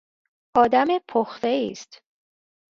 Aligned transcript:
آد 0.61 0.75
م 0.87 0.99
پخته 1.07 1.47
ایست 1.47 2.01